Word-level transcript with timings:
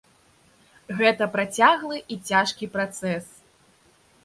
Гэта 1.01 1.27
працяглы 1.35 2.01
і 2.17 2.19
цяжкі 2.31 2.71
працэс. 2.79 3.25